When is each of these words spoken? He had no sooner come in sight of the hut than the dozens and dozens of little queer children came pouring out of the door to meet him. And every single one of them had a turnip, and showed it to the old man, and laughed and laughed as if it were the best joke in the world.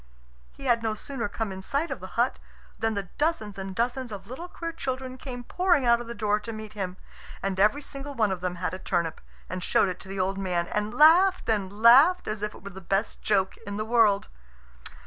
He 0.53 0.65
had 0.65 0.81
no 0.81 0.95
sooner 0.95 1.29
come 1.29 1.51
in 1.51 1.61
sight 1.61 1.91
of 1.91 1.99
the 1.99 2.17
hut 2.17 2.39
than 2.79 2.95
the 2.95 3.09
dozens 3.19 3.59
and 3.59 3.75
dozens 3.75 4.11
of 4.11 4.25
little 4.25 4.47
queer 4.47 4.71
children 4.71 5.15
came 5.15 5.43
pouring 5.43 5.85
out 5.85 6.01
of 6.01 6.07
the 6.07 6.15
door 6.15 6.39
to 6.39 6.51
meet 6.51 6.73
him. 6.73 6.97
And 7.43 7.59
every 7.59 7.83
single 7.83 8.15
one 8.15 8.31
of 8.31 8.41
them 8.41 8.55
had 8.55 8.73
a 8.73 8.79
turnip, 8.79 9.21
and 9.47 9.63
showed 9.63 9.89
it 9.89 9.99
to 9.99 10.07
the 10.09 10.19
old 10.19 10.39
man, 10.39 10.65
and 10.69 10.91
laughed 10.91 11.47
and 11.49 11.83
laughed 11.83 12.27
as 12.27 12.41
if 12.41 12.55
it 12.55 12.63
were 12.63 12.71
the 12.71 12.81
best 12.81 13.21
joke 13.21 13.57
in 13.57 13.77
the 13.77 13.85
world. 13.85 14.27